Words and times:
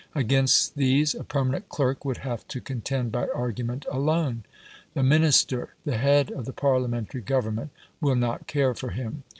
Against 0.15 0.77
these 0.77 1.13
a 1.13 1.23
permanent 1.23 1.69
clerk 1.69 2.03
would 2.03 2.17
have 2.25 2.47
to 2.47 2.59
contend 2.59 3.11
by 3.11 3.27
argument 3.35 3.85
alone. 3.91 4.45
The 4.95 5.03
Minister, 5.03 5.75
the 5.85 5.97
head 5.99 6.31
of 6.31 6.45
the 6.45 6.53
Parliamentary 6.53 7.21
government, 7.21 7.69
will 8.01 8.15
not 8.15 8.47
care 8.47 8.73
for 8.73 8.89
him. 8.89 9.21